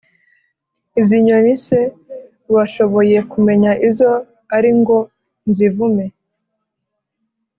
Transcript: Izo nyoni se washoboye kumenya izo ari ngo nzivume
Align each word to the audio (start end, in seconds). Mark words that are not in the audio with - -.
Izo 0.99 1.15
nyoni 1.25 1.53
se 1.65 1.79
washoboye 2.53 3.17
kumenya 3.31 3.71
izo 3.87 4.11
ari 4.55 4.71
ngo 4.79 4.97
nzivume 5.49 6.05